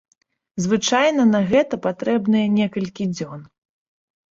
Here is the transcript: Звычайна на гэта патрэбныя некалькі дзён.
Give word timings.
Звычайна 0.65 1.23
на 1.33 1.41
гэта 1.51 1.79
патрэбныя 1.85 2.51
некалькі 2.57 3.09
дзён. 3.15 3.49